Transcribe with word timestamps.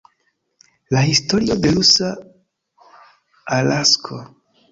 La 0.95 1.03
historio 1.09 1.57
de 1.65 1.73
rusa 1.75 2.09
Alasko. 3.59 4.19